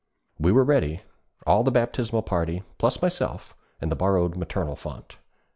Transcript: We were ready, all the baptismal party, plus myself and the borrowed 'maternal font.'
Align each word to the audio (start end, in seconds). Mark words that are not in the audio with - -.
We 0.39 0.51
were 0.51 0.63
ready, 0.63 1.03
all 1.45 1.63
the 1.63 1.69
baptismal 1.69 2.23
party, 2.23 2.63
plus 2.79 2.99
myself 3.03 3.55
and 3.79 3.91
the 3.91 3.95
borrowed 3.95 4.35
'maternal 4.35 4.75
font.' 4.75 5.19